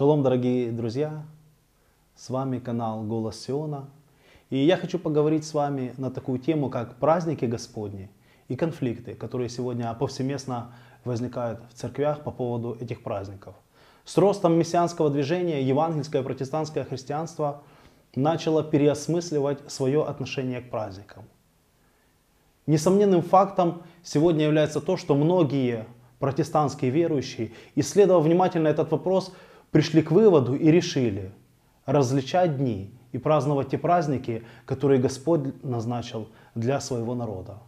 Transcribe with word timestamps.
Шалом, 0.00 0.22
дорогие 0.22 0.72
друзья! 0.72 1.26
С 2.16 2.30
вами 2.30 2.58
канал 2.58 3.02
Голос 3.02 3.38
Сиона. 3.38 3.90
И 4.48 4.56
я 4.56 4.78
хочу 4.78 4.98
поговорить 4.98 5.44
с 5.44 5.52
вами 5.52 5.92
на 5.98 6.10
такую 6.10 6.38
тему, 6.38 6.70
как 6.70 6.96
праздники 6.96 7.44
Господни 7.44 8.08
и 8.48 8.56
конфликты, 8.56 9.14
которые 9.14 9.50
сегодня 9.50 9.92
повсеместно 9.92 10.72
возникают 11.04 11.60
в 11.68 11.74
церквях 11.74 12.24
по 12.24 12.30
поводу 12.30 12.78
этих 12.80 13.02
праздников. 13.02 13.54
С 14.06 14.16
ростом 14.16 14.54
мессианского 14.54 15.10
движения 15.10 15.62
евангельское 15.62 16.22
протестантское 16.22 16.84
христианство 16.84 17.62
начало 18.14 18.64
переосмысливать 18.64 19.70
свое 19.70 20.02
отношение 20.02 20.62
к 20.62 20.70
праздникам. 20.70 21.24
Несомненным 22.66 23.20
фактом 23.20 23.82
сегодня 24.02 24.46
является 24.46 24.80
то, 24.80 24.96
что 24.96 25.14
многие 25.14 25.84
протестантские 26.20 26.90
верующие, 26.90 27.52
исследовав 27.74 28.24
внимательно 28.24 28.68
этот 28.68 28.92
вопрос, 28.92 29.34
пришли 29.70 30.02
к 30.02 30.10
выводу 30.10 30.54
и 30.54 30.70
решили 30.70 31.32
различать 31.86 32.56
дни 32.56 32.92
и 33.12 33.18
праздновать 33.18 33.70
те 33.70 33.78
праздники, 33.78 34.44
которые 34.66 35.00
Господь 35.00 35.62
назначил 35.62 36.28
для 36.54 36.80
своего 36.80 37.14
народа. 37.14 37.58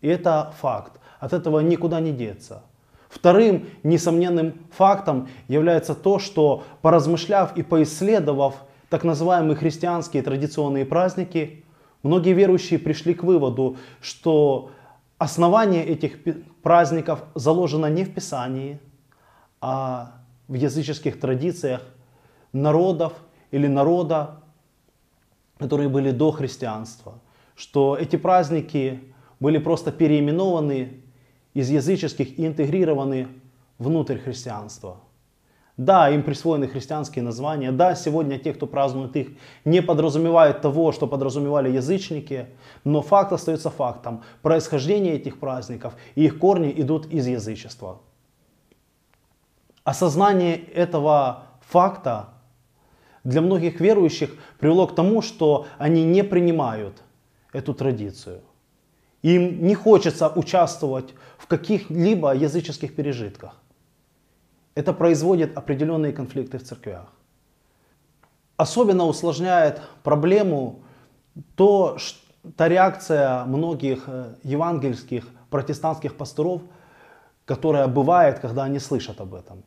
И 0.00 0.08
это 0.08 0.52
факт. 0.58 1.00
От 1.20 1.32
этого 1.32 1.60
никуда 1.60 2.00
не 2.00 2.12
деться. 2.12 2.62
Вторым 3.08 3.68
несомненным 3.84 4.54
фактом 4.72 5.28
является 5.46 5.94
то, 5.94 6.18
что 6.18 6.64
поразмышляв 6.82 7.56
и 7.56 7.62
поисследовав 7.62 8.56
так 8.90 9.04
называемые 9.04 9.56
христианские 9.56 10.22
традиционные 10.22 10.84
праздники, 10.84 11.64
многие 12.02 12.32
верующие 12.32 12.78
пришли 12.78 13.14
к 13.14 13.22
выводу, 13.22 13.76
что 14.00 14.70
основание 15.16 15.84
этих 15.86 16.18
праздников 16.62 17.24
заложено 17.34 17.86
не 17.86 18.04
в 18.04 18.12
Писании, 18.12 18.80
а 19.60 20.23
в 20.48 20.54
языческих 20.54 21.18
традициях 21.20 21.82
народов 22.52 23.12
или 23.50 23.66
народа, 23.66 24.40
которые 25.58 25.88
были 25.88 26.10
до 26.10 26.30
христианства. 26.30 27.14
Что 27.54 27.96
эти 27.96 28.16
праздники 28.16 29.00
были 29.40 29.58
просто 29.58 29.92
переименованы 29.92 31.02
из 31.54 31.70
языческих 31.70 32.38
и 32.38 32.46
интегрированы 32.46 33.28
внутрь 33.78 34.18
христианства. 34.18 34.98
Да, 35.76 36.08
им 36.08 36.22
присвоены 36.22 36.68
христианские 36.68 37.24
названия. 37.24 37.72
Да, 37.72 37.96
сегодня 37.96 38.38
те, 38.38 38.52
кто 38.52 38.66
празднует 38.66 39.16
их, 39.16 39.30
не 39.64 39.82
подразумевают 39.82 40.60
того, 40.60 40.92
что 40.92 41.08
подразумевали 41.08 41.70
язычники. 41.70 42.46
Но 42.84 43.02
факт 43.02 43.32
остается 43.32 43.70
фактом. 43.70 44.22
Происхождение 44.42 45.14
этих 45.14 45.40
праздников 45.40 45.96
и 46.14 46.26
их 46.26 46.38
корни 46.38 46.72
идут 46.76 47.06
из 47.06 47.26
язычества. 47.26 48.00
Осознание 49.84 50.56
этого 50.56 51.44
факта 51.60 52.30
для 53.22 53.40
многих 53.40 53.80
верующих 53.80 54.30
привело 54.58 54.86
к 54.86 54.94
тому, 54.94 55.22
что 55.22 55.66
они 55.78 56.04
не 56.04 56.24
принимают 56.24 57.02
эту 57.52 57.74
традицию. 57.74 58.40
Им 59.22 59.64
не 59.66 59.74
хочется 59.74 60.28
участвовать 60.28 61.14
в 61.38 61.46
каких-либо 61.46 62.34
языческих 62.34 62.94
пережитках. 62.94 63.60
Это 64.74 64.92
производит 64.92 65.56
определенные 65.56 66.12
конфликты 66.12 66.58
в 66.58 66.64
церквях. 66.64 67.12
Особенно 68.56 69.04
усложняет 69.04 69.82
проблему 70.02 70.80
то, 71.56 71.98
та 72.56 72.68
реакция 72.68 73.44
многих 73.44 74.04
э, 74.06 74.34
евангельских 74.44 75.26
протестантских 75.50 76.16
пасторов, 76.16 76.62
которая 77.44 77.86
бывает, 77.86 78.38
когда 78.40 78.64
они 78.64 78.78
слышат 78.78 79.20
об 79.20 79.34
этом. 79.34 79.62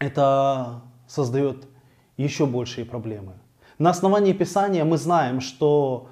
Это 0.00 0.80
создает 1.06 1.68
еще 2.16 2.46
большие 2.46 2.84
проблемы. 2.84 3.34
На 3.78 3.90
основании 3.90 4.32
Писания 4.32 4.84
мы 4.84 4.96
знаем, 4.96 5.40
что 5.40 6.08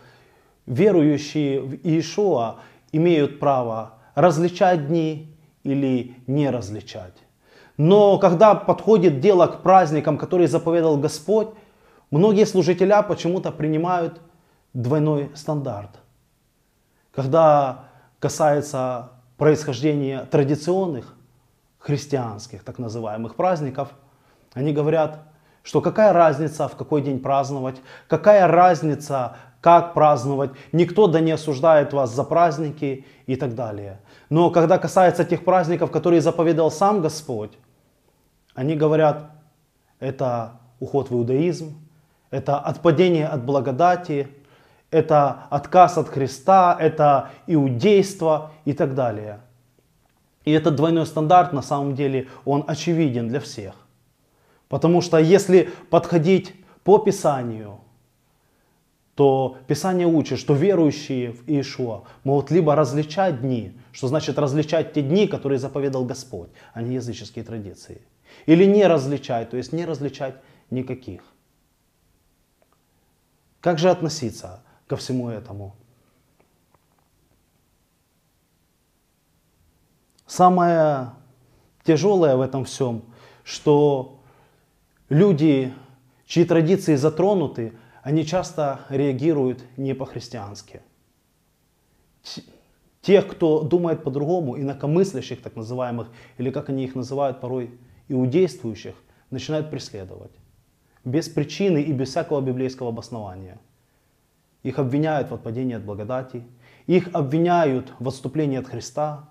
верующие 0.66 1.60
в 1.60 1.72
Иешуа 1.84 2.60
имеют 2.92 3.40
право 3.40 3.94
различать 4.14 4.88
дни 4.88 5.34
или 5.64 6.16
не 6.26 6.50
различать. 6.50 7.14
Но 7.78 8.18
когда 8.18 8.54
подходит 8.54 9.20
дело 9.20 9.46
к 9.46 9.62
праздникам, 9.62 10.18
которые 10.18 10.48
заповедал 10.48 10.98
Господь, 10.98 11.48
многие 12.10 12.44
служителя 12.44 13.02
почему-то 13.02 13.52
принимают 13.52 14.20
двойной 14.74 15.30
стандарт. 15.34 16.00
Когда 17.12 17.86
касается 18.18 19.12
происхождения 19.38 20.24
традиционных 20.30 21.14
христианских 21.88 22.64
так 22.64 22.78
называемых 22.78 23.34
праздников, 23.34 23.88
они 24.52 24.74
говорят, 24.74 25.20
что 25.62 25.80
какая 25.80 26.12
разница, 26.12 26.68
в 26.68 26.76
какой 26.76 27.00
день 27.00 27.18
праздновать, 27.18 27.76
какая 28.08 28.46
разница, 28.46 29.36
как 29.62 29.94
праздновать, 29.94 30.50
никто 30.72 31.06
да 31.06 31.20
не 31.20 31.32
осуждает 31.32 31.94
вас 31.94 32.14
за 32.14 32.24
праздники 32.24 33.06
и 33.26 33.36
так 33.36 33.54
далее. 33.54 34.00
Но 34.28 34.50
когда 34.50 34.76
касается 34.76 35.24
тех 35.24 35.46
праздников, 35.46 35.90
которые 35.90 36.20
заповедал 36.20 36.70
сам 36.70 37.00
Господь, 37.00 37.52
они 38.54 38.76
говорят, 38.76 39.30
это 39.98 40.60
уход 40.80 41.08
в 41.08 41.14
иудаизм, 41.14 41.74
это 42.30 42.58
отпадение 42.58 43.26
от 43.26 43.44
благодати, 43.44 44.28
это 44.90 45.46
отказ 45.48 45.96
от 45.96 46.08
Христа, 46.08 46.76
это 46.78 47.30
иудейство 47.46 48.50
и 48.66 48.74
так 48.74 48.94
далее. 48.94 49.40
И 50.48 50.52
этот 50.52 50.76
двойной 50.76 51.06
стандарт 51.06 51.52
на 51.52 51.62
самом 51.62 51.94
деле, 51.94 52.28
он 52.44 52.64
очевиден 52.66 53.28
для 53.28 53.40
всех. 53.40 53.74
Потому 54.68 55.02
что 55.02 55.18
если 55.18 55.70
подходить 55.90 56.54
по 56.84 56.98
Писанию, 56.98 57.80
то 59.14 59.56
Писание 59.66 60.06
учит, 60.06 60.38
что 60.38 60.54
верующие 60.54 61.32
в 61.32 61.48
Иешуа 61.48 62.04
могут 62.24 62.50
либо 62.50 62.74
различать 62.74 63.40
дни, 63.40 63.72
что 63.92 64.08
значит 64.08 64.38
различать 64.38 64.92
те 64.92 65.02
дни, 65.02 65.26
которые 65.26 65.58
заповедал 65.58 66.04
Господь, 66.04 66.50
а 66.72 66.82
не 66.82 66.94
языческие 66.94 67.44
традиции– 67.44 68.00
или 68.46 68.64
не 68.64 68.86
различать, 68.86 69.50
то 69.50 69.56
есть 69.56 69.72
не 69.72 69.84
различать 69.84 70.36
никаких. 70.70 71.22
Как 73.60 73.78
же 73.78 73.90
относиться 73.90 74.62
ко 74.86 74.96
всему 74.96 75.28
этому? 75.28 75.76
Самое 80.28 81.12
тяжелое 81.84 82.36
в 82.36 82.42
этом 82.42 82.66
всем, 82.66 83.02
что 83.44 84.20
люди, 85.08 85.72
чьи 86.26 86.44
традиции 86.44 86.96
затронуты, 86.96 87.72
они 88.02 88.26
часто 88.26 88.80
реагируют 88.90 89.64
не 89.78 89.94
по-христиански. 89.94 90.82
Тех, 93.00 93.26
кто 93.26 93.62
думает 93.62 94.02
по-другому, 94.02 94.60
инакомыслящих 94.60 95.40
так 95.40 95.56
называемых, 95.56 96.08
или 96.36 96.50
как 96.50 96.68
они 96.68 96.84
их 96.84 96.94
называют 96.94 97.40
порой, 97.40 97.70
иудействующих 98.08 98.96
начинают 99.30 99.70
преследовать. 99.70 100.32
Без 101.04 101.30
причины 101.30 101.80
и 101.80 101.92
без 101.92 102.10
всякого 102.10 102.42
библейского 102.42 102.90
обоснования. 102.90 103.58
Их 104.62 104.78
обвиняют 104.78 105.30
в 105.30 105.34
отпадении 105.34 105.76
от 105.76 105.84
благодати, 105.84 106.44
их 106.86 107.08
обвиняют 107.14 107.94
в 107.98 108.08
отступлении 108.08 108.58
от 108.58 108.66
Христа, 108.66 109.30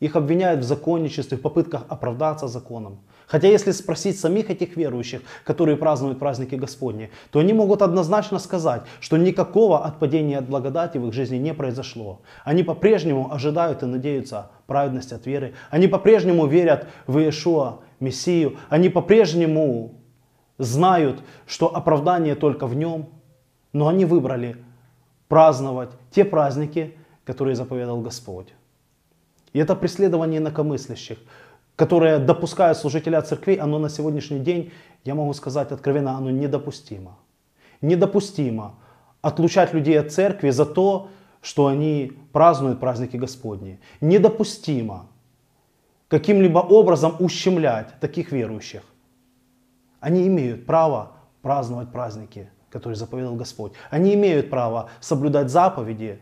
их 0.00 0.16
обвиняют 0.16 0.60
в 0.60 0.64
законничестве, 0.64 1.36
в 1.36 1.42
попытках 1.42 1.84
оправдаться 1.88 2.48
законом. 2.48 3.00
Хотя 3.26 3.48
если 3.48 3.72
спросить 3.72 4.18
самих 4.18 4.50
этих 4.50 4.76
верующих, 4.76 5.20
которые 5.44 5.76
празднуют 5.76 6.18
праздники 6.18 6.54
Господни, 6.54 7.10
то 7.30 7.40
они 7.40 7.52
могут 7.52 7.82
однозначно 7.82 8.38
сказать, 8.38 8.82
что 9.00 9.16
никакого 9.16 9.84
отпадения 9.84 10.38
от 10.38 10.48
благодати 10.48 10.98
в 10.98 11.08
их 11.08 11.12
жизни 11.12 11.36
не 11.36 11.52
произошло. 11.52 12.22
Они 12.44 12.62
по-прежнему 12.62 13.32
ожидают 13.32 13.82
и 13.82 13.86
надеются 13.86 14.50
праведности 14.66 15.14
от 15.14 15.26
веры. 15.26 15.54
Они 15.70 15.88
по-прежнему 15.88 16.46
верят 16.46 16.86
в 17.06 17.18
Иешуа, 17.18 17.80
Мессию. 18.00 18.56
Они 18.68 18.88
по-прежнему 18.88 19.94
знают, 20.56 21.20
что 21.46 21.74
оправдание 21.74 22.34
только 22.34 22.66
в 22.66 22.74
нем. 22.74 23.10
Но 23.72 23.88
они 23.88 24.04
выбрали 24.04 24.56
праздновать 25.28 25.90
те 26.10 26.24
праздники, 26.24 26.94
которые 27.24 27.56
заповедал 27.56 28.00
Господь. 28.00 28.54
И 29.58 29.60
это 29.60 29.74
преследование 29.74 30.38
инакомыслящих, 30.38 31.18
которое 31.74 32.20
допускают 32.20 32.78
служителя 32.78 33.20
церквей, 33.22 33.56
оно 33.56 33.80
на 33.80 33.88
сегодняшний 33.88 34.38
день, 34.38 34.70
я 35.04 35.16
могу 35.16 35.32
сказать 35.32 35.72
откровенно, 35.72 36.16
оно 36.16 36.30
недопустимо. 36.30 37.18
Недопустимо 37.80 38.76
отлучать 39.20 39.74
людей 39.74 39.98
от 39.98 40.12
церкви 40.12 40.50
за 40.50 40.64
то, 40.64 41.08
что 41.42 41.66
они 41.66 42.12
празднуют 42.32 42.78
праздники 42.78 43.16
Господни. 43.16 43.80
Недопустимо 44.00 45.08
каким-либо 46.06 46.60
образом 46.60 47.16
ущемлять 47.18 47.98
таких 47.98 48.30
верующих. 48.30 48.82
Они 49.98 50.28
имеют 50.28 50.66
право 50.66 51.14
праздновать 51.42 51.90
праздники, 51.90 52.48
которые 52.70 52.96
заповедал 52.96 53.34
Господь. 53.34 53.72
Они 53.90 54.14
имеют 54.14 54.50
право 54.50 54.88
соблюдать 55.00 55.50
заповеди, 55.50 56.20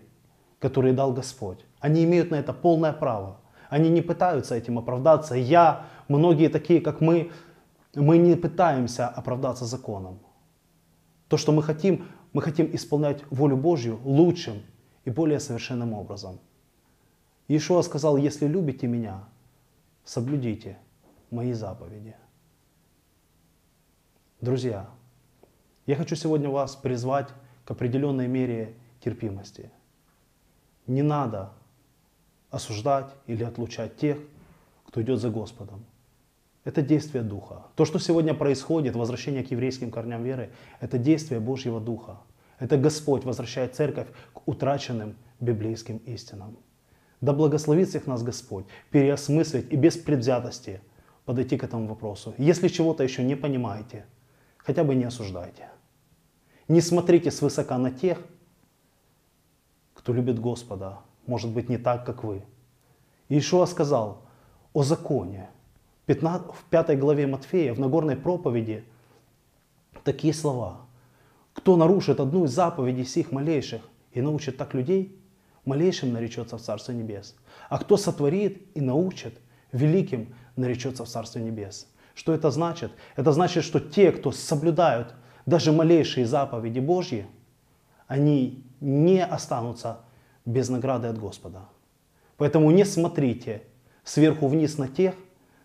которые 0.58 0.94
дал 0.94 1.12
Господь. 1.12 1.65
Они 1.80 2.04
имеют 2.04 2.30
на 2.30 2.36
это 2.36 2.52
полное 2.52 2.92
право. 2.92 3.40
Они 3.68 3.90
не 3.90 4.02
пытаются 4.02 4.54
этим 4.54 4.78
оправдаться. 4.78 5.34
Я, 5.34 5.86
многие 6.08 6.48
такие, 6.48 6.80
как 6.80 7.00
мы, 7.00 7.30
Мы 7.96 8.18
не 8.18 8.36
пытаемся 8.36 9.08
оправдаться 9.08 9.64
законом. 9.64 10.18
То, 11.28 11.38
что 11.38 11.52
мы 11.52 11.62
хотим, 11.62 12.04
мы 12.32 12.42
хотим 12.42 12.68
исполнять 12.74 13.24
волю 13.30 13.56
Божью 13.56 13.98
лучшим 14.04 14.62
и 15.06 15.10
более 15.10 15.40
совершенным 15.40 15.94
образом. 15.94 16.38
Иешуа 17.48 17.82
сказал, 17.82 18.18
если 18.18 18.46
любите 18.46 18.86
меня, 18.86 19.24
соблюдите 20.04 20.76
мои 21.30 21.54
заповеди. 21.54 22.14
Друзья, 24.40 24.86
я 25.86 25.96
хочу 25.96 26.16
сегодня 26.16 26.50
вас 26.50 26.76
призвать 26.76 27.28
к 27.64 27.70
определенной 27.70 28.28
мере 28.28 28.74
терпимости. 29.00 29.70
Не 30.86 31.02
надо 31.02 31.52
осуждать 32.56 33.06
или 33.26 33.44
отлучать 33.44 33.96
тех, 33.96 34.18
кто 34.86 35.00
идет 35.02 35.20
за 35.20 35.30
Господом. 35.30 35.84
Это 36.64 36.82
действие 36.82 37.22
Духа. 37.22 37.66
То, 37.76 37.84
что 37.84 37.98
сегодня 38.00 38.34
происходит, 38.34 38.96
возвращение 38.96 39.44
к 39.44 39.50
еврейским 39.52 39.90
корням 39.90 40.24
веры, 40.24 40.50
это 40.80 40.98
действие 40.98 41.38
Божьего 41.38 41.80
Духа. 41.80 42.18
Это 42.58 42.76
Господь 42.76 43.24
возвращает 43.24 43.76
церковь 43.76 44.08
к 44.32 44.48
утраченным 44.48 45.14
библейским 45.38 45.98
истинам. 45.98 46.56
Да 47.20 47.32
благословит 47.32 47.88
всех 47.88 48.06
нас 48.06 48.22
Господь 48.22 48.66
переосмыслить 48.90 49.72
и 49.72 49.76
без 49.76 49.96
предвзятости 49.96 50.80
подойти 51.24 51.56
к 51.56 51.64
этому 51.64 51.86
вопросу. 51.86 52.34
Если 52.38 52.68
чего-то 52.68 53.04
еще 53.04 53.22
не 53.22 53.36
понимаете, 53.36 54.04
хотя 54.56 54.82
бы 54.82 54.94
не 54.94 55.04
осуждайте. 55.04 55.68
Не 56.68 56.80
смотрите 56.80 57.30
свысока 57.30 57.78
на 57.78 57.90
тех, 57.90 58.18
кто 59.94 60.12
любит 60.12 60.40
Господа, 60.40 61.00
может 61.26 61.50
быть 61.50 61.68
не 61.68 61.78
так, 61.78 62.04
как 62.04 62.24
вы. 62.24 62.42
Иешуа 63.28 63.66
сказал 63.66 64.22
о 64.72 64.82
законе, 64.82 65.50
15, 66.06 66.52
в 66.52 66.64
пятой 66.70 66.96
главе 66.96 67.26
Матфея, 67.26 67.74
в 67.74 67.80
Нагорной 67.80 68.16
проповеди, 68.16 68.84
такие 70.04 70.32
слова. 70.32 70.82
Кто 71.52 71.76
нарушит 71.76 72.20
одну 72.20 72.44
из 72.44 72.50
заповедей 72.50 73.04
сих 73.04 73.32
малейших 73.32 73.82
и 74.12 74.20
научит 74.20 74.56
так 74.56 74.74
людей, 74.74 75.18
малейшим 75.64 76.12
наречется 76.12 76.58
в 76.58 76.62
Царство 76.62 76.92
Небес. 76.92 77.34
А 77.68 77.78
кто 77.78 77.96
сотворит 77.96 78.66
и 78.74 78.80
научит, 78.80 79.38
великим 79.72 80.34
наречется 80.54 81.04
в 81.04 81.08
Царство 81.08 81.40
Небес. 81.40 81.88
Что 82.14 82.32
это 82.32 82.50
значит? 82.50 82.92
Это 83.16 83.32
значит, 83.32 83.64
что 83.64 83.80
те, 83.80 84.12
кто 84.12 84.32
соблюдают 84.32 85.14
даже 85.44 85.72
малейшие 85.72 86.26
заповеди 86.26 86.78
Божьи, 86.78 87.26
они 88.06 88.64
не 88.80 89.24
останутся 89.24 90.00
без 90.46 90.70
награды 90.70 91.08
от 91.08 91.18
Господа. 91.18 91.68
Поэтому 92.38 92.70
не 92.70 92.84
смотрите 92.84 93.62
сверху 94.04 94.46
вниз 94.46 94.78
на 94.78 94.88
тех, 94.88 95.14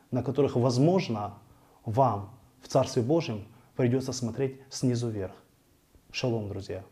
на 0.09 0.23
которых, 0.23 0.55
возможно, 0.57 1.35
вам 1.85 2.31
в 2.61 2.67
Царстве 2.67 3.01
Божьем 3.01 3.45
придется 3.75 4.11
смотреть 4.11 4.59
снизу 4.69 5.09
вверх. 5.09 5.33
Шалом, 6.11 6.49
друзья! 6.49 6.83